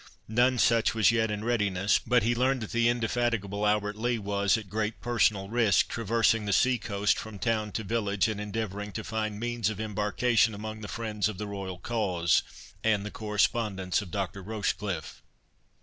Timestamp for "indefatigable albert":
2.89-3.95